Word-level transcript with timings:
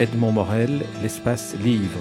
Edmond 0.00 0.32
Morel, 0.32 0.80
l'espace 1.02 1.54
livre. 1.62 2.00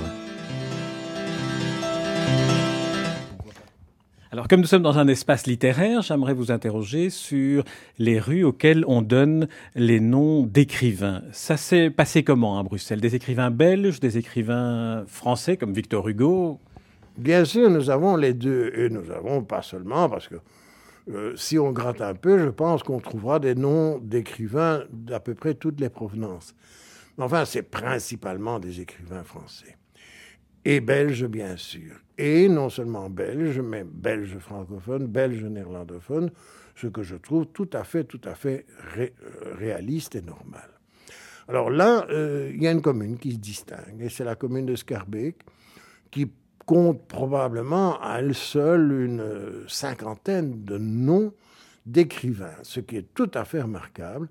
Alors, 4.31 4.47
comme 4.47 4.61
nous 4.61 4.67
sommes 4.67 4.83
dans 4.83 4.97
un 4.97 5.09
espace 5.09 5.47
littéraire, 5.47 6.01
j'aimerais 6.01 6.33
vous 6.33 6.49
interroger 6.49 7.09
sur 7.09 7.65
les 7.97 8.17
rues 8.17 8.45
auxquelles 8.45 8.85
on 8.87 9.01
donne 9.01 9.49
les 9.75 9.99
noms 9.99 10.43
d'écrivains. 10.43 11.23
Ça 11.33 11.57
s'est 11.57 11.89
passé 11.89 12.23
comment 12.23 12.57
à 12.57 12.63
Bruxelles? 12.63 13.01
Des 13.01 13.15
écrivains 13.15 13.51
belges, 13.51 13.99
des 13.99 14.17
écrivains 14.17 15.03
français 15.05 15.57
comme 15.57 15.73
Victor 15.73 16.07
Hugo? 16.07 16.57
Bien 17.17 17.43
sûr, 17.43 17.69
nous 17.69 17.89
avons 17.89 18.15
les 18.15 18.33
deux. 18.33 18.71
Et 18.77 18.89
nous 18.89 19.11
avons 19.11 19.43
pas 19.43 19.61
seulement, 19.61 20.07
parce 20.07 20.29
que 20.29 20.35
euh, 21.11 21.35
si 21.35 21.59
on 21.59 21.73
gratte 21.73 21.99
un 21.99 22.15
peu, 22.15 22.39
je 22.39 22.47
pense 22.47 22.81
qu'on 22.81 23.01
trouvera 23.01 23.39
des 23.39 23.55
noms 23.55 23.97
d'écrivains 23.97 24.83
d'à 24.89 25.19
peu 25.19 25.35
près 25.35 25.53
toutes 25.53 25.81
les 25.81 25.89
provenances. 25.89 26.55
Enfin, 27.19 27.43
c'est 27.45 27.63
principalement 27.63 28.59
des 28.59 28.79
écrivains 28.79 29.23
français. 29.23 29.77
Et 30.63 30.79
belges, 30.79 31.25
bien 31.25 31.57
sûr. 31.57 31.95
Et 32.17 32.47
non 32.49 32.69
seulement 32.69 33.09
belges, 33.09 33.59
mais 33.59 33.83
belges 33.83 34.37
francophones, 34.37 35.07
belges 35.07 35.43
néerlandophones, 35.43 36.31
ce 36.75 36.87
que 36.87 37.03
je 37.03 37.15
trouve 37.15 37.47
tout 37.47 37.69
à 37.73 37.83
fait, 37.83 38.05
tout 38.05 38.21
à 38.23 38.35
fait 38.35 38.65
euh, 38.97 39.09
réaliste 39.57 40.15
et 40.15 40.21
normal. 40.21 40.69
Alors 41.47 41.69
là, 41.69 42.05
euh, 42.09 42.51
il 42.53 42.61
y 42.61 42.67
a 42.67 42.71
une 42.71 42.81
commune 42.81 43.17
qui 43.17 43.33
se 43.33 43.37
distingue, 43.37 44.01
et 44.01 44.09
c'est 44.09 44.23
la 44.23 44.35
commune 44.35 44.65
de 44.65 44.75
Scarbeck, 44.75 45.37
qui 46.11 46.31
compte 46.65 47.07
probablement 47.07 47.99
à 48.01 48.19
elle 48.19 48.35
seule 48.35 48.91
une 48.91 49.65
cinquantaine 49.67 50.63
de 50.63 50.77
noms 50.77 51.33
d'écrivains, 51.85 52.55
ce 52.61 52.79
qui 52.79 52.97
est 52.97 53.13
tout 53.13 53.31
à 53.33 53.45
fait 53.45 53.61
remarquable. 53.61 54.29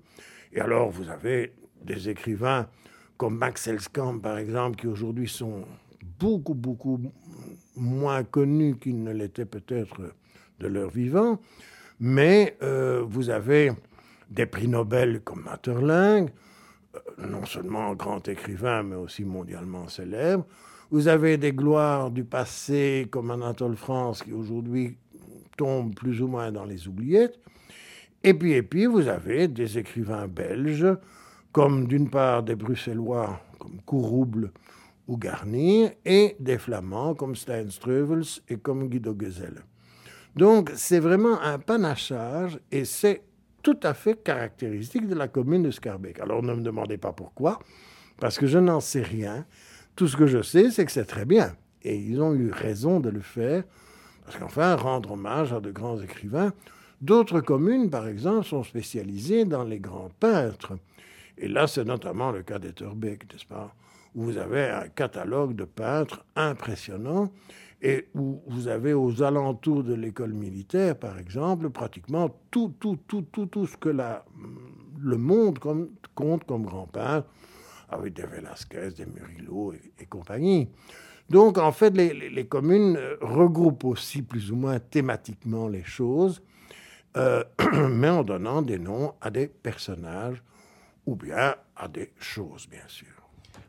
Et 0.53 0.61
alors, 0.61 0.89
vous 0.89 1.09
avez 1.09 1.53
des 1.83 2.09
écrivains 2.09 2.67
comme 3.17 3.37
Max 3.37 3.67
Elskamp, 3.67 4.19
par 4.19 4.37
exemple, 4.37 4.77
qui 4.77 4.87
aujourd'hui 4.87 5.27
sont 5.27 5.65
beaucoup, 6.19 6.53
beaucoup 6.53 7.01
moins 7.75 8.23
connus 8.23 8.77
qu'ils 8.77 9.03
ne 9.03 9.11
l'étaient 9.11 9.45
peut-être 9.45 10.13
de 10.59 10.67
leur 10.67 10.89
vivant. 10.89 11.39
Mais 11.99 12.57
euh, 12.63 13.03
vous 13.05 13.29
avez 13.29 13.71
des 14.29 14.45
prix 14.45 14.67
Nobel 14.67 15.21
comme 15.21 15.43
Maeterlinck, 15.43 16.31
euh, 16.95 16.99
non 17.27 17.45
seulement 17.45 17.93
grand 17.93 18.25
écrivain, 18.27 18.83
mais 18.83 18.95
aussi 18.95 19.25
mondialement 19.25 19.87
célèbre. 19.89 20.45
Vous 20.91 21.07
avez 21.07 21.37
des 21.37 21.51
gloires 21.51 22.09
du 22.11 22.23
passé 22.23 23.07
comme 23.11 23.31
Anatole 23.31 23.75
France 23.75 24.23
qui 24.23 24.31
aujourd'hui 24.31 24.97
tombe 25.57 25.93
plus 25.93 26.21
ou 26.21 26.27
moins 26.27 26.51
dans 26.51 26.65
les 26.65 26.87
oubliettes. 26.87 27.37
Et 28.23 28.33
puis, 28.33 28.53
et 28.53 28.63
puis, 28.63 28.85
vous 28.85 29.07
avez 29.07 29.47
des 29.47 29.77
écrivains 29.77 30.27
belges, 30.27 30.87
comme 31.51 31.87
d'une 31.87 32.09
part 32.09 32.43
des 32.43 32.55
Bruxellois 32.55 33.41
comme 33.57 33.81
Courouble 33.85 34.51
ou 35.07 35.17
Garnier, 35.17 35.97
et 36.05 36.35
des 36.39 36.57
Flamands 36.59 37.15
comme 37.15 37.35
Stein 37.35 37.69
Streuvels 37.69 38.41
et 38.47 38.57
comme 38.57 38.87
Guido 38.89 39.15
Geselle. 39.19 39.63
Donc, 40.35 40.71
c'est 40.75 40.99
vraiment 40.99 41.41
un 41.41 41.57
panachage 41.57 42.59
et 42.71 42.85
c'est 42.85 43.23
tout 43.63 43.79
à 43.83 43.93
fait 43.93 44.23
caractéristique 44.23 45.07
de 45.07 45.15
la 45.15 45.27
commune 45.27 45.63
de 45.63 45.71
Scarbeck. 45.71 46.19
Alors, 46.19 46.43
ne 46.43 46.53
me 46.53 46.61
demandez 46.61 46.97
pas 46.97 47.11
pourquoi, 47.11 47.59
parce 48.19 48.37
que 48.37 48.45
je 48.45 48.59
n'en 48.59 48.79
sais 48.79 49.01
rien. 49.01 49.45
Tout 49.95 50.07
ce 50.07 50.15
que 50.15 50.27
je 50.27 50.41
sais, 50.41 50.69
c'est 50.69 50.85
que 50.85 50.91
c'est 50.91 51.05
très 51.05 51.25
bien. 51.25 51.55
Et 51.81 51.97
ils 51.97 52.21
ont 52.21 52.33
eu 52.33 52.51
raison 52.51 52.99
de 52.99 53.09
le 53.09 53.21
faire, 53.21 53.63
parce 54.25 54.37
qu'enfin, 54.37 54.75
rendre 54.75 55.13
hommage 55.13 55.51
à 55.53 55.59
de 55.59 55.71
grands 55.71 55.99
écrivains. 55.99 56.53
D'autres 57.01 57.41
communes, 57.41 57.89
par 57.89 58.07
exemple, 58.07 58.45
sont 58.45 58.63
spécialisées 58.63 59.45
dans 59.45 59.63
les 59.63 59.79
grands 59.79 60.11
peintres. 60.19 60.73
Et 61.39 61.47
là, 61.47 61.67
c'est 61.67 61.85
notamment 61.85 62.31
le 62.31 62.43
cas 62.43 62.59
d'Etterbeek, 62.59 63.31
n'est-ce 63.31 63.45
pas 63.45 63.73
Où 64.13 64.23
vous 64.23 64.37
avez 64.37 64.65
un 64.69 64.89
catalogue 64.89 65.55
de 65.55 65.63
peintres 65.63 66.25
impressionnant 66.35 67.31
et 67.81 68.07
où 68.13 68.41
vous 68.47 68.67
avez 68.67 68.93
aux 68.93 69.23
alentours 69.23 69.85
de 69.85 69.93
l'école 69.93 70.33
militaire, 70.33 70.97
par 70.99 71.17
exemple, 71.17 71.69
pratiquement 71.69 72.29
tout, 72.51 72.73
tout, 72.77 72.97
tout, 73.07 73.21
tout, 73.31 73.45
tout 73.45 73.65
ce 73.65 73.77
que 73.77 73.87
la, 73.87 74.25
le 75.01 75.17
monde 75.17 75.59
compte 76.13 76.43
comme 76.43 76.63
grand 76.65 76.87
peintre 76.87 77.27
avec 77.87 78.13
des 78.13 78.25
Velasquez, 78.25 78.89
des 78.97 79.05
Murillo 79.05 79.73
et, 79.97 80.05
compagnie. 80.07 80.67
Donc, 81.29 81.57
en 81.57 81.71
fait, 81.71 81.91
les, 81.91 82.45
communes 82.47 82.97
euh, 82.97 83.15
regroupent 83.21 83.85
aussi 83.85 84.23
plus 84.23 84.51
ou 84.51 84.55
moins 84.57 84.79
thématiquement 84.79 85.67
les 85.67 85.83
choses, 85.83 86.41
euh, 87.17 87.43
mais 87.89 88.09
en 88.09 88.23
donnant 88.23 88.61
des 88.61 88.77
noms 88.77 89.13
à 89.21 89.31
des 89.31 89.47
personnages 89.47 90.43
ou 91.09 91.15
bien 91.15 91.55
à 91.75 91.87
des 91.87 92.11
choses, 92.19 92.67
bien 92.69 92.87
sûr. 92.87 93.07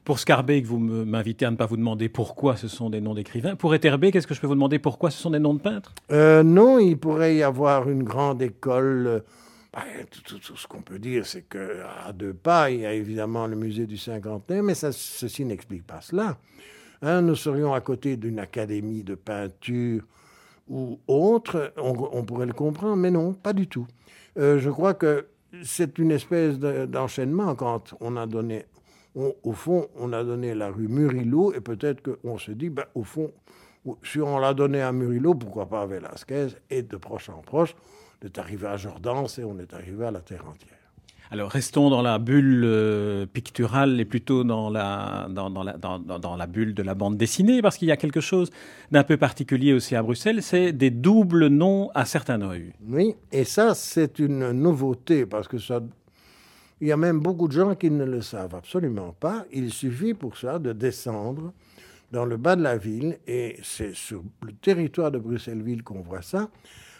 Pour 0.04 0.18
Scarbeck, 0.18 0.64
vous 0.64 0.78
m'invitez 0.78 1.46
à 1.46 1.50
ne 1.50 1.56
pas 1.56 1.66
vous 1.66 1.76
demander 1.76 2.08
pourquoi 2.08 2.56
ce 2.56 2.68
sont 2.68 2.90
des 2.90 3.00
noms 3.00 3.14
d'écrivains. 3.14 3.56
Pour 3.56 3.74
Etterbeek, 3.74 4.14
est-ce 4.16 4.26
que 4.26 4.34
je 4.34 4.40
peux 4.40 4.46
vous 4.46 4.54
demander 4.54 4.78
pourquoi 4.78 5.10
ce 5.10 5.20
sont 5.20 5.30
des 5.30 5.38
noms 5.38 5.54
de 5.54 5.60
peintres? 5.60 5.94
Euh, 6.10 6.42
Non, 6.42 6.78
il 6.78 6.98
pourrait 6.98 7.36
y 7.36 7.42
avoir 7.42 7.88
une 7.88 8.02
grande 8.02 8.42
école 8.42 9.22
bah, 9.72 9.84
tout, 10.24 10.56
ce 10.56 10.66
qu'on 10.66 10.82
peut 10.82 10.98
dire, 10.98 11.24
c'est 11.24 11.48
qu'à 11.48 12.12
deux 12.12 12.34
pas, 12.34 12.70
il 12.70 12.80
y 12.80 12.86
a 12.86 12.92
évidemment 12.92 13.46
le 13.46 13.54
musée 13.54 13.86
du 13.86 13.96
cinquantenaire, 13.96 14.64
mais 14.64 14.74
ça, 14.74 14.90
ceci 14.90 15.44
n'explique 15.44 15.86
pas 15.86 16.00
cela. 16.00 16.38
Hein, 17.02 17.22
nous 17.22 17.36
serions 17.36 17.72
à 17.72 17.80
côté 17.80 18.16
d'une 18.16 18.40
académie 18.40 19.04
de 19.04 19.14
peinture 19.14 20.02
ou 20.68 20.98
autre, 21.06 21.72
on, 21.76 22.24
pourrait 22.24 22.46
le 22.46 22.52
comprendre, 22.52 22.96
mais 22.96 23.10
non, 23.10 23.32
pas 23.32 23.52
du 23.52 23.66
tout. 23.66 23.86
Euh, 24.38 24.58
je 24.58 24.70
crois 24.70 24.94
que 24.94 25.26
c'est 25.62 25.98
une 25.98 26.12
espèce 26.12 26.58
d'enchaînement 26.58 27.54
quand 27.54 27.94
on 28.00 28.16
a 28.16 28.26
donné, 28.26 28.66
au 29.14 29.52
fond, 29.52 29.88
on 29.96 30.12
a 30.12 30.22
donné 30.24 30.54
la 30.54 30.70
rue 30.70 30.88
Murillo, 30.88 31.52
et 31.52 31.60
peut-être 31.60 32.02
qu'on 32.02 32.38
se 32.38 32.52
dit, 32.52 32.70
ben, 32.70 32.84
au 32.94 33.04
fond, 33.04 33.32
si 34.02 34.20
on 34.20 34.38
l'a 34.38 34.54
donné 34.54 34.82
à 34.82 34.92
Murillo, 34.92 35.34
pourquoi 35.34 35.66
pas 35.66 35.82
à 35.82 35.86
Velasquez, 35.86 36.48
et 36.68 36.82
de 36.82 36.96
proche 36.96 37.28
en 37.28 37.40
proche, 37.42 37.74
on 38.22 38.26
est 38.26 38.38
arrivé 38.38 38.66
à 38.66 38.76
Jordance 38.76 39.38
et 39.38 39.44
on 39.44 39.58
est 39.58 39.72
arrivé 39.72 40.04
à 40.06 40.10
la 40.10 40.20
terre 40.20 40.46
entière. 40.46 40.79
Alors 41.32 41.48
restons 41.48 41.90
dans 41.90 42.02
la 42.02 42.18
bulle 42.18 42.62
euh, 42.64 43.24
picturale 43.24 44.00
et 44.00 44.04
plutôt 44.04 44.42
dans 44.42 44.68
la, 44.68 45.28
dans, 45.30 45.48
la, 45.62 45.76
dans, 45.76 46.36
la 46.36 46.46
bulle 46.48 46.74
de 46.74 46.82
la 46.82 46.96
bande 46.96 47.16
dessinée, 47.16 47.62
parce 47.62 47.76
qu'il 47.76 47.86
y 47.86 47.92
a 47.92 47.96
quelque 47.96 48.20
chose 48.20 48.50
d'un 48.90 49.04
peu 49.04 49.16
particulier 49.16 49.72
aussi 49.72 49.94
à 49.94 50.02
Bruxelles, 50.02 50.42
c'est 50.42 50.72
des 50.72 50.90
doubles 50.90 51.46
noms 51.46 51.88
à 51.94 52.04
certaines 52.04 52.42
rues. 52.42 52.72
Oui, 52.88 53.14
et 53.30 53.44
ça 53.44 53.76
c'est 53.76 54.18
une 54.18 54.50
nouveauté, 54.50 55.24
parce 55.24 55.46
que 55.46 55.58
ça, 55.58 55.80
il 56.80 56.88
y 56.88 56.92
a 56.92 56.96
même 56.96 57.20
beaucoup 57.20 57.46
de 57.46 57.52
gens 57.52 57.76
qui 57.76 57.92
ne 57.92 58.04
le 58.04 58.22
savent 58.22 58.56
absolument 58.56 59.14
pas. 59.20 59.44
Il 59.52 59.72
suffit 59.72 60.14
pour 60.14 60.36
ça 60.36 60.58
de 60.58 60.72
descendre 60.72 61.52
dans 62.10 62.24
le 62.24 62.38
bas 62.38 62.56
de 62.56 62.62
la 62.62 62.76
ville, 62.76 63.20
et 63.28 63.56
c'est 63.62 63.94
sur 63.94 64.24
le 64.42 64.52
territoire 64.52 65.12
de 65.12 65.18
Bruxelles-Ville 65.18 65.84
qu'on 65.84 66.00
voit 66.00 66.22
ça. 66.22 66.48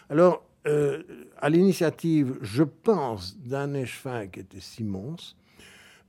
Alors, 0.09 0.45
euh, 0.67 1.01
à 1.37 1.49
l'initiative, 1.49 2.37
je 2.41 2.63
pense, 2.63 3.37
d'un 3.39 3.73
échevin 3.73 4.27
qui 4.27 4.41
était 4.41 4.59
Simons, 4.59 5.15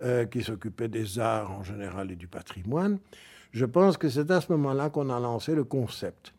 euh, 0.03 0.27
qui 0.27 0.43
s'occupait 0.43 0.89
des 0.89 1.19
arts 1.19 1.51
en 1.51 1.63
général 1.63 2.11
et 2.11 2.17
du 2.17 2.27
patrimoine, 2.27 2.99
je 3.53 3.65
pense 3.65 3.97
que 3.97 4.09
c'est 4.09 4.31
à 4.31 4.41
ce 4.41 4.53
moment-là 4.53 4.91
qu'on 4.91 5.11
a 5.11 5.21
lancé 5.21 5.55
le 5.55 5.65
concept 5.65 6.35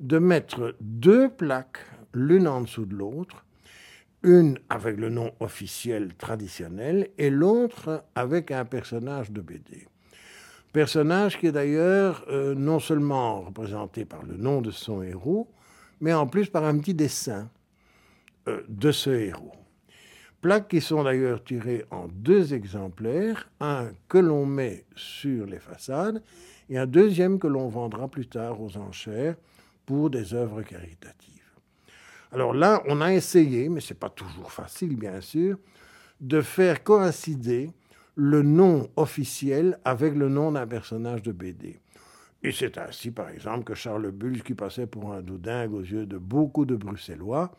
de 0.00 0.18
mettre 0.18 0.76
deux 0.80 1.28
plaques 1.28 1.78
l'une 2.14 2.46
en 2.46 2.60
dessous 2.62 2.86
de 2.86 2.94
l'autre, 2.94 3.44
une 4.22 4.58
avec 4.68 4.96
le 4.96 5.08
nom 5.08 5.32
officiel 5.40 6.14
traditionnel 6.14 7.08
et 7.18 7.30
l'autre 7.30 8.04
avec 8.14 8.50
un 8.50 8.64
personnage 8.64 9.30
de 9.30 9.40
BD. 9.40 9.86
Personnage 10.72 11.38
qui 11.38 11.46
est 11.46 11.52
d'ailleurs 11.52 12.24
euh, 12.28 12.54
non 12.54 12.78
seulement 12.78 13.40
représenté 13.40 14.04
par 14.04 14.22
le 14.22 14.36
nom 14.36 14.60
de 14.60 14.70
son 14.70 15.02
héros, 15.02 15.48
mais 16.00 16.12
en 16.12 16.26
plus 16.26 16.48
par 16.48 16.64
un 16.64 16.78
petit 16.78 16.94
dessin 16.94 17.50
euh, 18.48 18.62
de 18.68 18.92
ce 18.92 19.10
héros. 19.10 19.52
Plaques 20.40 20.68
qui 20.68 20.80
sont 20.80 21.02
d'ailleurs 21.02 21.42
tirées 21.42 21.84
en 21.90 22.06
deux 22.08 22.54
exemplaires, 22.54 23.50
un 23.60 23.90
que 24.08 24.18
l'on 24.18 24.46
met 24.46 24.84
sur 24.94 25.46
les 25.46 25.58
façades 25.58 26.22
et 26.70 26.78
un 26.78 26.86
deuxième 26.86 27.40
que 27.40 27.48
l'on 27.48 27.68
vendra 27.68 28.06
plus 28.06 28.28
tard 28.28 28.60
aux 28.60 28.76
enchères 28.76 29.34
pour 29.84 30.10
des 30.10 30.34
œuvres 30.34 30.62
caritatives. 30.62 31.34
Alors 32.30 32.54
là, 32.54 32.82
on 32.86 33.00
a 33.00 33.12
essayé, 33.12 33.68
mais 33.68 33.80
ce 33.80 33.92
n'est 33.92 33.98
pas 33.98 34.10
toujours 34.10 34.52
facile 34.52 34.96
bien 34.96 35.20
sûr, 35.20 35.58
de 36.20 36.40
faire 36.40 36.84
coïncider 36.84 37.70
le 38.14 38.42
nom 38.42 38.90
officiel 38.96 39.78
avec 39.84 40.14
le 40.14 40.28
nom 40.28 40.52
d'un 40.52 40.66
personnage 40.66 41.22
de 41.22 41.32
BD. 41.32 41.80
Et 42.42 42.52
c'est 42.52 42.78
ainsi, 42.78 43.10
par 43.10 43.30
exemple, 43.30 43.64
que 43.64 43.74
Charles 43.74 44.10
Bull, 44.10 44.42
qui 44.42 44.54
passait 44.54 44.86
pour 44.86 45.12
un 45.12 45.22
doudingue 45.22 45.74
aux 45.74 45.80
yeux 45.80 46.06
de 46.06 46.18
beaucoup 46.18 46.64
de 46.64 46.76
Bruxellois, 46.76 47.50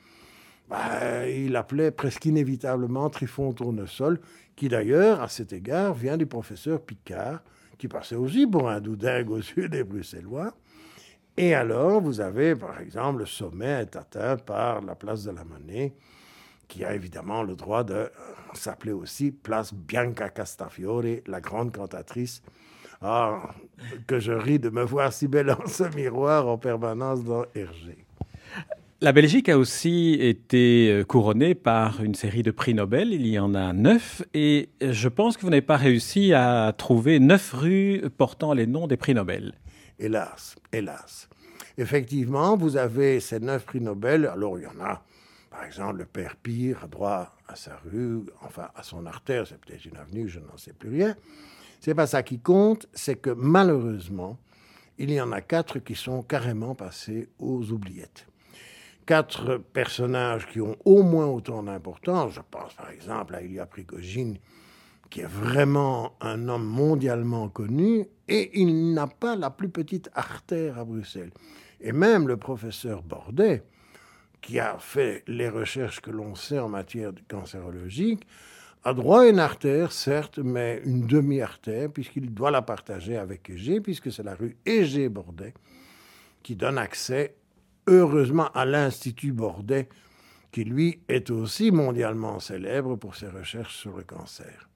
bah, 0.70 1.28
il 1.28 1.56
appelait 1.56 1.92
presque 1.92 2.26
inévitablement 2.26 3.10
Trifon 3.10 3.52
Tournesol, 3.54 4.20
qui 4.56 4.70
d'ailleurs, 4.70 5.22
à 5.22 5.28
cet 5.28 5.52
égard, 5.52 5.94
vient 5.94 6.16
du 6.16 6.28
professeur 6.28 6.82
Picard, 6.82 7.42
qui 7.78 7.88
passait 7.88 8.16
aussi 8.16 8.46
pour 8.46 8.70
un 8.70 8.80
doudingue 8.80 9.32
aux 9.32 9.38
yeux 9.38 9.68
des 9.68 9.84
Bruxellois. 9.84 10.54
Et 11.36 11.54
alors, 11.54 12.02
vous 12.02 12.22
avez, 12.22 12.56
par 12.56 12.80
exemple, 12.80 13.20
le 13.20 13.26
sommet 13.26 13.82
est 13.82 13.96
atteint 13.96 14.38
par 14.38 14.82
la 14.82 14.96
place 14.96 15.24
de 15.24 15.32
la 15.32 15.44
Monnaie, 15.44 15.94
qui 16.68 16.86
a 16.86 16.94
évidemment 16.94 17.44
le 17.44 17.56
droit 17.56 17.84
de 17.84 18.10
s'appeler 18.54 18.92
aussi 18.92 19.32
Place 19.32 19.74
Bianca 19.74 20.30
Castafiore, 20.30 21.04
la 21.26 21.42
grande 21.42 21.74
cantatrice. 21.74 22.42
Ah, 23.02 23.54
que 24.08 24.20
je 24.20 24.34
ris 24.34 24.60
de 24.60 24.70
me 24.70 24.84
voir 24.84 25.14
si 25.14 25.28
belle 25.28 25.52
en 25.52 25.68
ce 25.68 25.84
miroir 25.96 26.48
en 26.48 26.58
permanence 26.58 27.24
dans 27.24 27.46
Hergé. 27.56 28.06
La 29.02 29.14
Belgique 29.14 29.48
a 29.48 29.58
aussi 29.58 30.18
été 30.20 30.92
euh, 30.92 31.06
couronnée 31.06 31.56
par 31.56 32.04
une 32.04 32.16
série 32.16 32.44
de 32.44 32.52
prix 32.52 32.74
Nobel. 32.74 33.14
Il 33.14 33.26
y 33.26 33.40
en 33.40 33.56
a 33.56 33.72
neuf. 33.72 34.22
Et 34.34 34.68
je 34.82 35.08
pense 35.08 35.38
que 35.38 35.44
vous 35.44 35.50
n'avez 35.50 35.62
pas 35.62 35.78
réussi 35.78 36.34
à 36.34 36.74
trouver 36.78 37.22
neuf 37.22 37.54
rues 37.54 38.02
portant 38.18 38.54
les 38.54 38.68
noms 38.68 38.88
des 38.88 38.98
prix 38.98 39.14
Nobel. 39.14 39.54
Hélas, 39.98 40.58
hélas. 40.74 41.30
Effectivement, 41.78 42.58
vous 42.58 42.76
avez 42.76 43.22
ces 43.22 43.40
neuf 43.40 43.64
prix 43.64 43.80
Nobel. 43.80 44.26
Alors, 44.26 44.60
il 44.60 44.64
y 44.64 44.68
en 44.68 44.84
a, 44.84 45.02
par 45.50 45.64
exemple, 45.64 46.00
le 46.00 46.06
père 46.06 46.36
Pire 46.36 46.84
a 46.84 46.88
droit 46.88 47.38
à 47.48 47.56
sa 47.56 47.80
rue, 47.86 48.24
enfin 48.42 48.68
à 48.76 48.84
son 48.84 49.06
artère, 49.06 49.48
c'est 49.48 49.58
peut-être 49.62 49.86
une 49.86 49.96
avenue, 49.96 50.28
je 50.28 50.40
n'en 50.40 50.58
sais 50.58 50.74
plus 50.74 50.90
rien. 50.90 51.16
C'est 51.80 51.96
pas 51.96 52.08
ça 52.08 52.24
qui 52.24 52.40
compte, 52.40 52.88
c'est 52.94 53.16
que 53.16 53.30
malheureusement, 53.30 54.38
il 54.98 55.12
y 55.12 55.22
en 55.22 55.32
a 55.32 55.42
quatre 55.42 55.80
qui 55.80 55.96
sont 55.96 56.22
carrément 56.24 56.76
passés 56.76 57.30
aux 57.40 57.72
oubliettes 57.72 58.28
quatre 59.10 59.58
personnages 59.58 60.46
qui 60.46 60.62
ont 60.62 60.76
au 60.86 61.02
moins 61.02 61.26
autant 61.26 61.64
d'importance. 61.64 62.34
Je 62.34 62.42
pense 62.52 62.76
par 62.76 62.92
exemple 62.92 63.34
à 63.34 63.42
Ilya 63.42 63.66
Prigogine, 63.66 64.38
qui 65.10 65.22
est 65.22 65.28
vraiment 65.28 66.14
un 66.22 66.48
homme 66.48 66.68
mondialement 66.68 67.50
connu, 67.50 68.06
et 68.28 68.62
il 68.62 68.94
n'a 68.94 69.08
pas 69.08 69.36
la 69.36 69.50
plus 69.50 69.70
petite 69.70 70.12
artère 70.14 70.78
à 70.78 70.86
Bruxelles. 70.86 71.32
Et 71.82 71.92
même 71.92 72.28
le 72.28 72.38
professeur 72.38 73.02
Bordet, 73.02 73.64
qui 74.42 74.60
a 74.60 74.78
fait 74.78 75.24
les 75.26 75.50
recherches 75.50 76.02
que 76.02 76.12
l'on 76.12 76.36
sait 76.36 76.60
en 76.60 76.70
matière 76.70 77.12
de 77.12 77.22
cancérologique, 77.28 78.28
a 78.84 78.94
droit 78.94 79.24
à 79.24 79.28
une 79.28 79.40
artère, 79.40 79.92
certes, 79.92 80.40
mais 80.40 80.82
une 80.86 81.06
demi-artère, 81.06 81.92
puisqu'il 81.92 82.34
doit 82.34 82.52
la 82.52 82.62
partager 82.62 83.18
avec 83.18 83.50
Égée, 83.50 83.82
puisque 83.82 84.12
c'est 84.12 84.24
la 84.24 84.36
rue 84.36 84.56
Égée-Bordet 84.66 85.54
qui 86.44 86.56
donne 86.56 86.78
accès 86.78 87.36
heureusement 87.88 88.50
à 88.54 88.66
l'Institut 88.66 89.34
Bordet, 89.34 89.90
qui 90.52 90.64
lui 90.64 91.02
est 91.08 91.30
aussi 91.30 91.72
mondialement 91.72 92.40
célèbre 92.40 92.96
pour 92.96 93.16
ses 93.16 93.28
recherches 93.28 93.76
sur 93.76 93.98
le 93.98 94.04
cancer. 94.04 94.70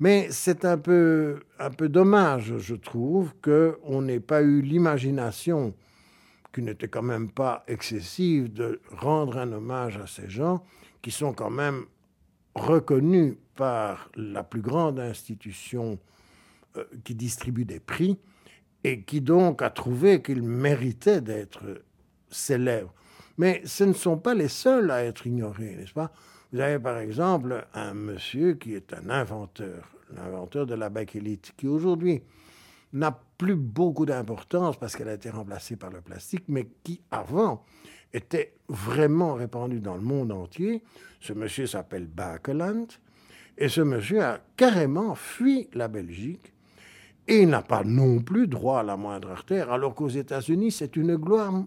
Mais 0.00 0.28
c'est 0.30 0.64
un 0.64 0.78
peu, 0.78 1.40
un 1.58 1.70
peu 1.70 1.88
dommage, 1.88 2.56
je 2.58 2.74
trouve, 2.74 3.32
qu'on 3.42 4.02
n'ait 4.02 4.20
pas 4.20 4.42
eu 4.42 4.62
l'imagination, 4.62 5.74
qui 6.52 6.62
n'était 6.62 6.88
quand 6.88 7.02
même 7.02 7.30
pas 7.30 7.64
excessive, 7.68 8.52
de 8.52 8.80
rendre 8.90 9.38
un 9.38 9.52
hommage 9.52 9.98
à 9.98 10.06
ces 10.06 10.28
gens 10.28 10.64
qui 11.02 11.10
sont 11.10 11.32
quand 11.32 11.50
même 11.50 11.84
reconnus 12.54 13.36
par 13.54 14.10
la 14.16 14.42
plus 14.42 14.60
grande 14.60 14.98
institution 14.98 15.98
euh, 16.76 16.84
qui 17.04 17.14
distribue 17.14 17.64
des 17.64 17.80
prix 17.80 18.18
et 18.84 19.02
qui 19.02 19.20
donc 19.20 19.62
a 19.62 19.70
trouvé 19.70 20.22
qu'ils 20.22 20.42
méritaient 20.42 21.20
d'être 21.20 21.82
célèbres. 22.30 22.94
Mais 23.38 23.62
ce 23.64 23.84
ne 23.84 23.92
sont 23.92 24.18
pas 24.18 24.34
les 24.34 24.48
seuls 24.48 24.90
à 24.90 25.04
être 25.04 25.26
ignorés, 25.26 25.76
n'est-ce 25.76 25.92
pas? 25.92 26.12
Vous 26.52 26.60
avez 26.60 26.78
par 26.78 26.98
exemple 26.98 27.66
un 27.74 27.94
monsieur 27.94 28.54
qui 28.54 28.74
est 28.74 28.92
un 28.92 29.08
inventeur, 29.10 29.96
l'inventeur 30.14 30.66
de 30.66 30.74
la 30.74 30.88
bakélite, 30.88 31.52
qui 31.56 31.68
aujourd'hui 31.68 32.22
n'a 32.92 33.18
plus 33.38 33.54
beaucoup 33.54 34.06
d'importance 34.06 34.76
parce 34.76 34.96
qu'elle 34.96 35.08
a 35.08 35.14
été 35.14 35.30
remplacée 35.30 35.76
par 35.76 35.90
le 35.90 36.00
plastique, 36.00 36.44
mais 36.48 36.68
qui 36.82 37.00
avant 37.10 37.64
était 38.12 38.54
vraiment 38.68 39.34
répandu 39.34 39.80
dans 39.80 39.94
le 39.94 40.02
monde 40.02 40.32
entier. 40.32 40.82
Ce 41.20 41.32
monsieur 41.32 41.66
s'appelle 41.66 42.06
Bakeland, 42.06 42.86
et 43.56 43.68
ce 43.68 43.80
monsieur 43.80 44.22
a 44.22 44.40
carrément 44.56 45.14
fui 45.14 45.68
la 45.74 45.88
Belgique 45.88 46.52
et 47.28 47.46
n'a 47.46 47.62
pas 47.62 47.84
non 47.84 48.20
plus 48.20 48.48
droit 48.48 48.80
à 48.80 48.82
la 48.82 48.96
moindre 48.96 49.30
artère, 49.30 49.70
alors 49.70 49.94
qu'aux 49.94 50.08
États-Unis, 50.08 50.72
c'est 50.72 50.96
une 50.96 51.16
gloire 51.16 51.64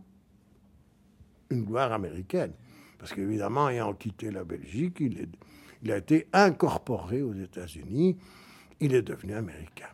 une 1.53 1.63
gloire 1.63 1.93
américaine. 1.93 2.51
Parce 2.97 3.13
qu'évidemment, 3.13 3.69
ayant 3.69 3.93
quitté 3.93 4.31
la 4.31 4.43
Belgique, 4.43 5.01
il 5.01 5.91
a 5.91 5.97
été 5.97 6.27
incorporé 6.33 7.21
aux 7.21 7.33
États-Unis. 7.33 8.17
Il 8.79 8.95
est 8.95 9.01
devenu 9.01 9.33
américain. 9.33 9.89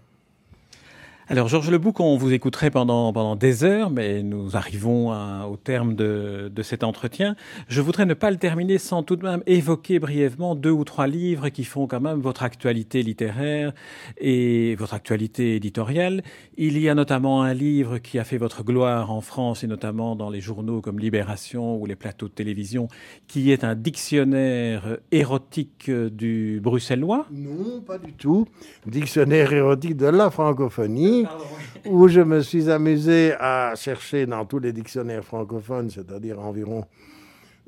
Alors, 1.31 1.48
Georges 1.48 1.70
Lebouc, 1.70 2.00
on 2.00 2.18
vous 2.18 2.34
écouterait 2.34 2.72
pendant, 2.72 3.14
pendant 3.14 3.36
des 3.36 3.64
heures, 3.64 3.92
mais 3.92 4.24
nous 4.24 4.58
arrivons 4.58 5.12
au 5.46 5.58
terme 5.58 5.94
de, 5.94 6.52
de, 6.52 6.64
cet 6.64 6.84
entretien. 6.84 7.36
Je 7.68 7.81
voudrais 7.81 8.08
ne 8.08 8.16
pas 8.16 8.31
le 8.31 8.38
terminer 8.38 8.80
sans 8.80 9.04
tout 9.04 9.16
de 9.16 9.24
même 9.24 9.44
évoquer 9.46 10.00
brièvement 10.00 10.56
deux 10.56 10.72
ou 10.72 10.84
trois 10.84 11.06
livres 11.06 11.50
qui 11.50 11.66
font 11.66 11.86
quand 11.86 12.00
même 12.00 12.20
votre 12.20 12.42
actualité 12.42 13.04
littéraire 13.04 13.74
et 14.18 14.74
votre 14.74 14.96
actualité 14.96 15.56
éditoriale. 15.56 16.24
Il 16.58 16.80
y 16.80 16.90
a 16.90 16.96
notamment 16.96 17.44
un 17.44 17.54
livre 17.54 18.00
qui 18.00 18.18
a 18.18 18.24
fait 18.24 18.40
votre 18.40 18.64
gloire 18.64 19.12
en 19.12 19.22
France 19.22 19.64
et 19.64 19.68
notamment 19.68 20.16
dans 20.16 20.32
les 20.32 20.42
journaux 20.42 20.82
comme 20.82 20.98
Libération 20.98 21.78
ou 21.78 21.86
les 21.86 21.96
plateaux 21.96 22.28
de 22.28 22.34
télévision, 22.34 22.88
qui 23.28 23.52
est 23.52 23.64
un 23.64 23.75
dictionnaire 23.75 24.98
érotique 25.12 25.92
du 25.92 26.60
bruxellois. 26.60 27.28
Non, 27.32 27.82
pas 27.82 28.00
du 28.00 28.14
tout. 28.14 28.48
Dictionnaire 28.88 29.54
érotique 29.54 29.96
de 29.96 30.08
la 30.08 30.32
francophonie 30.32 31.19
où 31.86 32.07
je 32.07 32.21
me 32.21 32.42
suis 32.42 32.69
amusé 32.69 33.33
à 33.39 33.74
chercher 33.75 34.25
dans 34.25 34.45
tous 34.45 34.60
les 34.60 34.74
dictionnaires 34.74 35.24
francophones, 35.24 35.89
c'est-à-dire 35.89 36.39
environ 36.39 36.86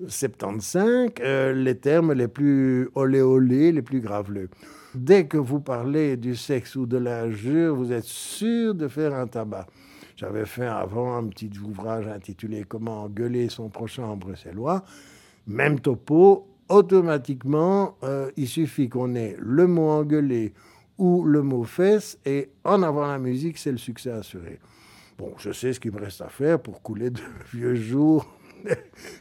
75, 0.07 1.11
euh, 1.19 1.53
les 1.53 1.77
termes 1.77 2.13
les 2.13 2.27
plus 2.27 2.89
olé 2.95 3.71
les 3.71 3.81
plus 3.81 4.01
graveleux. 4.01 4.49
Dès 4.93 5.25
que 5.25 5.37
vous 5.37 5.59
parlez 5.59 6.17
du 6.17 6.35
sexe 6.35 6.75
ou 6.75 6.85
de 6.85 6.97
l'injure, 6.97 7.75
vous 7.75 7.91
êtes 7.91 8.03
sûr 8.03 8.73
de 8.73 8.87
faire 8.87 9.13
un 9.13 9.27
tabac. 9.27 9.67
J'avais 10.17 10.45
fait 10.45 10.67
avant 10.67 11.15
un 11.17 11.23
petit 11.27 11.49
ouvrage 11.63 12.07
intitulé 12.07 12.65
Comment 12.67 13.07
gueuler 13.07 13.49
son 13.49 13.69
prochain 13.69 14.03
en 14.03 14.17
bruxellois. 14.17 14.83
Même 15.47 15.79
topo, 15.79 16.47
automatiquement, 16.69 17.95
euh, 18.03 18.29
il 18.37 18.47
suffit 18.47 18.89
qu'on 18.89 19.15
ait 19.15 19.35
le 19.39 19.65
mot 19.65 19.89
engueuler 19.89 20.53
ou 20.97 21.23
le 21.23 21.41
mot 21.41 21.63
fesse, 21.63 22.17
et 22.25 22.49
en 22.63 22.83
avant 22.83 23.07
la 23.07 23.19
musique, 23.19 23.57
c'est 23.57 23.71
le 23.71 23.77
succès 23.77 24.11
assuré. 24.11 24.59
Bon, 25.17 25.33
je 25.37 25.51
sais 25.51 25.73
ce 25.73 25.79
qu'il 25.79 25.91
me 25.91 25.99
reste 25.99 26.21
à 26.21 26.29
faire 26.29 26.59
pour 26.61 26.81
couler 26.81 27.09
de 27.09 27.21
vieux 27.53 27.75
jours 27.75 28.25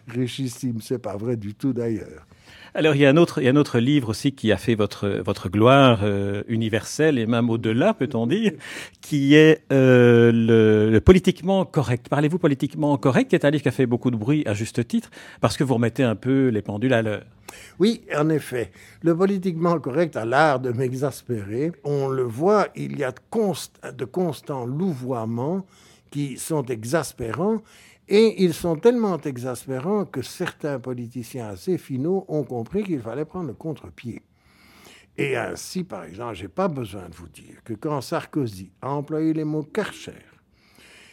richissimes. 0.08 0.80
C'est 0.80 0.98
pas 0.98 1.16
vrai 1.16 1.36
du 1.36 1.54
tout 1.54 1.72
d'ailleurs. 1.72 2.26
Alors 2.74 2.94
il 2.94 3.00
y 3.00 3.06
a 3.06 3.10
un 3.10 3.16
autre, 3.16 3.40
il 3.40 3.44
y 3.44 3.48
a 3.48 3.50
un 3.50 3.56
autre 3.56 3.78
livre 3.78 4.10
aussi 4.10 4.32
qui 4.32 4.52
a 4.52 4.56
fait 4.56 4.74
votre 4.74 5.08
votre 5.24 5.48
gloire 5.48 6.00
euh, 6.02 6.42
universelle 6.46 7.18
et 7.18 7.26
même 7.26 7.50
au-delà, 7.50 7.94
peut-on 7.94 8.26
dire, 8.26 8.52
qui 9.00 9.34
est 9.34 9.62
euh, 9.72 10.30
le, 10.32 10.98
politiquement 11.00 11.64
correct. 11.64 12.08
Parlez-vous 12.08 12.38
politiquement 12.38 12.96
correct, 12.96 13.30
qui 13.30 13.34
est 13.34 13.44
un 13.44 13.50
livre 13.50 13.62
qui 13.62 13.68
a 13.68 13.72
fait 13.72 13.86
beaucoup 13.86 14.10
de 14.10 14.16
bruit 14.16 14.44
à 14.46 14.54
juste 14.54 14.86
titre, 14.86 15.10
parce 15.40 15.56
que 15.56 15.64
vous 15.64 15.74
remettez 15.74 16.04
un 16.04 16.16
peu 16.16 16.48
les 16.48 16.62
pendules 16.62 16.94
à 16.94 17.02
l'heure. 17.02 17.24
Oui, 17.80 18.02
en 18.16 18.28
effet, 18.28 18.70
le 19.02 19.16
politiquement 19.16 19.80
correct 19.80 20.16
a 20.16 20.24
l'art 20.24 20.60
de 20.60 20.70
m'exaspérer. 20.70 21.72
On 21.82 22.08
le 22.08 22.22
voit, 22.22 22.68
il 22.76 22.98
y 22.98 23.04
a 23.04 23.10
de, 23.10 23.90
de 23.90 24.04
constants 24.04 24.66
louvoiements 24.66 25.66
qui 26.10 26.36
sont 26.36 26.64
exaspérants 26.66 27.62
et 28.12 28.42
ils 28.42 28.54
sont 28.54 28.74
tellement 28.74 29.18
exaspérants 29.18 30.04
que 30.04 30.20
certains 30.20 30.80
politiciens 30.80 31.50
assez 31.50 31.78
finaux 31.78 32.24
ont 32.26 32.39
compris 32.44 32.82
qu'il 32.84 33.00
fallait 33.00 33.24
prendre 33.24 33.48
le 33.48 33.54
contre-pied. 33.54 34.22
Et 35.16 35.36
ainsi, 35.36 35.84
par 35.84 36.04
exemple, 36.04 36.34
je 36.34 36.42
n'ai 36.42 36.48
pas 36.48 36.68
besoin 36.68 37.08
de 37.08 37.14
vous 37.14 37.28
dire 37.28 37.62
que 37.64 37.74
quand 37.74 38.00
Sarkozy 38.00 38.72
a 38.80 38.90
employé 38.90 39.32
les 39.32 39.44
mots 39.44 39.62
Karcher 39.62 40.12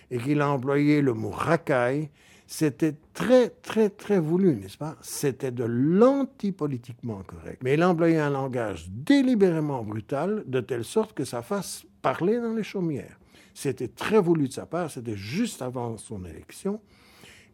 et 0.10 0.18
qu'il 0.18 0.42
a 0.42 0.50
employé 0.50 1.02
le 1.02 1.14
mot 1.14 1.32
racaille, 1.32 2.10
c'était 2.46 2.96
très, 3.14 3.50
très, 3.50 3.90
très 3.90 4.20
voulu, 4.20 4.56
n'est-ce 4.56 4.78
pas? 4.78 4.96
C'était 5.02 5.52
de 5.52 5.66
l'anti-politiquement 5.66 7.22
correct. 7.28 7.62
Mais 7.62 7.74
il 7.74 7.82
a 7.82 7.90
employé 7.90 8.18
un 8.18 8.30
langage 8.30 8.90
délibérément 8.90 9.84
brutal, 9.84 10.46
de 10.48 10.62
telle 10.62 10.86
sorte 10.86 11.14
que 11.14 11.26
ça 11.26 11.42
fasse 11.42 11.86
parler 12.02 12.40
dans 12.40 12.54
les 12.54 12.64
chaumières. 12.64 13.20
C'était 13.54 13.90
très 13.90 14.22
voulu 14.22 14.48
de 14.48 14.54
sa 14.54 14.66
part, 14.66 14.90
c'était 14.90 15.18
juste 15.18 15.62
avant 15.62 15.98
son 15.98 16.24
élection, 16.24 16.80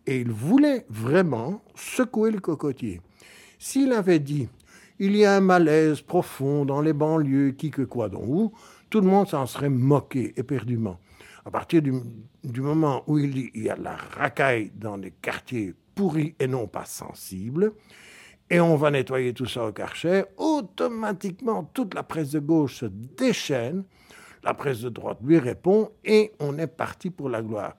et 0.05 0.19
il 0.19 0.31
voulait 0.31 0.85
vraiment 0.89 1.63
secouer 1.73 2.29
le 2.29 2.39
cocotier. 2.39 3.01
S'il 3.65 3.93
avait 3.93 4.19
dit 4.19 4.49
il 4.99 5.15
y 5.15 5.23
a 5.23 5.37
un 5.37 5.39
malaise 5.39 6.01
profond 6.01 6.65
dans 6.65 6.81
les 6.81 6.91
banlieues, 6.91 7.51
qui 7.51 7.71
que 7.71 7.83
quoi 7.83 8.09
donc 8.09 8.25
où, 8.27 8.51
tout 8.89 8.99
le 8.99 9.07
monde 9.07 9.29
s'en 9.29 9.45
serait 9.45 9.69
moqué 9.69 10.33
éperdument 10.35 10.99
à 11.45 11.49
partir 11.49 11.81
du, 11.81 11.93
moment 12.61 13.03
où 13.07 13.19
il, 13.19 13.51
y 13.55 13.69
a 13.69 13.77
la 13.77 13.95
racaille 13.95 14.73
dans 14.75 14.97
des 14.97 15.11
quartiers 15.11 15.73
pourris 15.95 16.35
et 16.39 16.47
non 16.47 16.67
pas 16.67 16.83
sensibles, 16.83 17.71
et 18.49 18.59
on 18.59 18.75
va 18.75 18.91
nettoyer 18.91 19.33
tout 19.33 19.45
ça 19.45 19.65
au 19.65 19.71
Karcher, 19.71 20.25
automatiquement 20.35 21.63
toute 21.73 21.93
la 21.93 22.03
presse 22.03 22.31
de 22.31 22.39
gauche 22.39 22.79
se 22.79 22.87
déchaîne, 22.87 23.85
la 24.43 24.53
presse 24.53 24.81
de 24.81 24.89
droite 24.89 25.19
lui 25.23 25.39
répond, 25.39 25.89
et 26.03 26.33
on 26.41 26.57
est 26.57 26.67
parti 26.67 27.09
pour 27.09 27.29
la 27.29 27.41
gloire. 27.41 27.77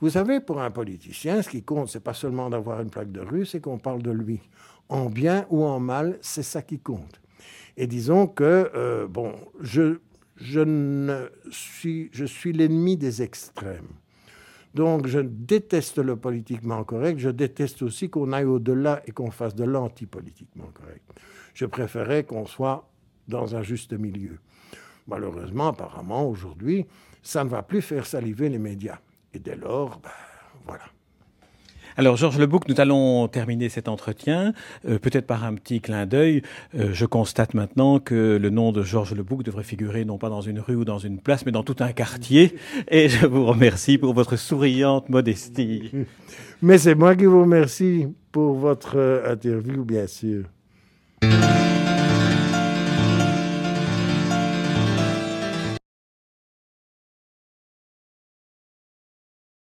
Vous 0.00 0.10
savez, 0.10 0.40
pour 0.40 0.60
un 0.60 0.70
politicien, 0.70 1.42
ce 1.42 1.48
qui 1.48 1.62
compte, 1.62 1.88
c'est 1.88 2.02
pas 2.02 2.14
seulement 2.14 2.50
d'avoir 2.50 2.80
une 2.80 2.90
plaque 2.90 3.12
de 3.12 3.20
rue, 3.20 3.46
c'est 3.46 3.60
qu'on 3.60 3.78
parle 3.78 4.02
de 4.02 4.10
lui. 4.10 4.40
en 4.90 5.08
bien 5.08 5.46
ou 5.48 5.64
en 5.64 5.80
mal, 5.80 6.18
c'est 6.20 6.42
ça 6.42 6.60
qui 6.60 6.78
compte. 6.78 7.20
Et 7.76 7.86
disons 7.86 8.26
que, 8.26 8.70
euh, 8.74 9.06
bon, 9.06 9.34
je, 9.60 9.98
suis, 11.50 12.10
je 12.12 12.24
suis 12.24 12.52
l'ennemi 12.52 12.96
des 12.96 13.22
extrêmes. 13.22 13.88
Donc, 14.74 15.06
je 15.06 15.20
déteste 15.20 15.98
le 15.98 16.16
politiquement 16.16 16.82
correct. 16.84 17.18
Je 17.18 17.30
déteste 17.30 17.82
aussi 17.82 18.10
qu'on 18.10 18.32
aille 18.32 18.44
au-delà 18.44 19.02
et 19.06 19.12
qu'on 19.12 19.30
fasse 19.30 19.54
de 19.54 19.64
l'anti-politiquement 19.64 20.70
correct. 20.74 21.02
Je 21.54 21.64
préférais 21.64 22.24
qu'on 22.24 22.44
soit 22.44 22.90
dans 23.28 23.54
un 23.54 23.62
juste 23.62 23.92
milieu. 23.92 24.38
Malheureusement, 25.06 25.68
apparemment, 25.68 26.28
aujourd'hui, 26.28 26.86
ça 27.22 27.44
ne 27.44 27.48
va 27.48 27.62
plus 27.62 27.82
faire 27.82 28.04
saliver 28.04 28.48
les 28.48 28.58
médias. 28.58 28.98
Et 29.34 29.38
dès 29.38 29.56
lors, 29.56 30.00
ben, 30.02 30.10
voilà. 30.66 30.84
Alors, 31.96 32.16
Georges 32.16 32.38
Lebouc, 32.38 32.68
nous 32.68 32.80
allons 32.80 33.28
terminer 33.28 33.68
cet 33.68 33.88
entretien, 33.88 34.52
euh, 34.88 34.98
peut-être 34.98 35.26
par 35.26 35.44
un 35.44 35.54
petit 35.54 35.80
clin 35.80 36.06
d'œil. 36.06 36.42
Euh, 36.76 36.90
je 36.92 37.06
constate 37.06 37.54
maintenant 37.54 38.00
que 38.00 38.36
le 38.40 38.50
nom 38.50 38.72
de 38.72 38.82
Georges 38.82 39.14
Lebouc 39.14 39.44
devrait 39.44 39.62
figurer 39.62 40.04
non 40.04 40.18
pas 40.18 40.28
dans 40.28 40.40
une 40.40 40.58
rue 40.58 40.74
ou 40.74 40.84
dans 40.84 40.98
une 40.98 41.20
place, 41.20 41.46
mais 41.46 41.52
dans 41.52 41.62
tout 41.62 41.76
un 41.78 41.92
quartier. 41.92 42.56
Et 42.90 43.08
je 43.08 43.26
vous 43.26 43.46
remercie 43.46 43.98
pour 43.98 44.12
votre 44.12 44.36
souriante 44.36 45.08
modestie. 45.08 45.92
Mais 46.62 46.78
c'est 46.78 46.96
moi 46.96 47.14
qui 47.14 47.26
vous 47.26 47.42
remercie 47.42 48.08
pour 48.32 48.54
votre 48.54 48.96
euh, 48.96 49.32
interview, 49.32 49.84
bien 49.84 50.08
sûr. 50.08 50.46